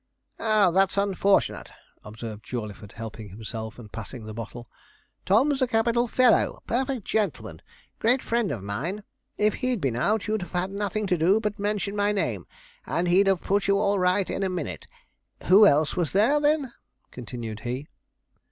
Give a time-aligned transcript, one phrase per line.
[0.39, 1.69] 'Ah, that's unfortunate,'
[2.03, 4.67] observed Jawleyford, helping himself and passing the bottle.
[5.27, 7.61] 'Tom's a capital fellow a perfect gentleman
[7.99, 9.03] great friend of mine.
[9.37, 12.47] If he'd been out you'd have had nothing to do but mention my name,
[12.87, 14.87] and he'd have put you all right in a minute.
[15.45, 16.71] Who else was there, then?'
[17.11, 17.87] continued he.